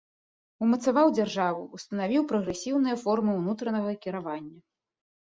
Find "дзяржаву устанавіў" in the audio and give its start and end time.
1.17-2.21